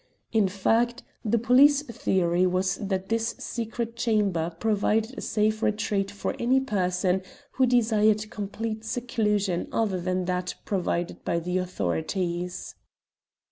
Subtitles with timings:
[0.31, 6.35] In fact, the police theory was that this secret chamber provided a safe retreat for
[6.39, 12.73] any person who desired complete seclusion other than that provided by the authorities.